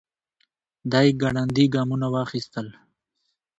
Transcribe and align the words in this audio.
دی 0.91 1.07
ګړندي 1.21 1.65
ګامونه 1.73 2.07
واخيستل. 2.15 2.67